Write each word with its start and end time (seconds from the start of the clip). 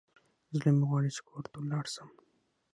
زړه 0.57 0.71
مي 0.77 0.85
غواړي 0.89 1.09
چي 1.15 1.21
کور 1.27 1.43
ته 1.51 1.57
ولاړ 1.61 1.85
سم. 1.95 2.09